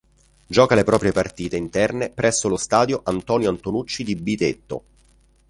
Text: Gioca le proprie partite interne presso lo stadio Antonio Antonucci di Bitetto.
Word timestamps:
Gioca 0.47 0.73
le 0.73 0.83
proprie 0.83 1.11
partite 1.11 1.57
interne 1.57 2.09
presso 2.09 2.47
lo 2.47 2.57
stadio 2.57 3.01
Antonio 3.03 3.49
Antonucci 3.51 4.03
di 4.03 4.15
Bitetto. 4.15 4.83